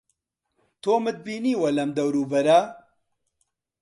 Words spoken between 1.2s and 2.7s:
بینیوە لەم دەوروبەرە؟